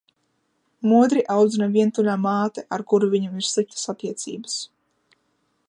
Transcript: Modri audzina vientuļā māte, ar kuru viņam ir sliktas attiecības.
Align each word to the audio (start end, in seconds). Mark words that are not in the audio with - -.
Modri 0.91 1.21
audzina 1.33 1.67
vientuļā 1.75 2.15
māte, 2.23 2.63
ar 2.79 2.85
kuru 2.93 3.11
viņam 3.13 3.37
ir 3.43 3.47
sliktas 3.51 3.85
attiecības. 3.95 4.57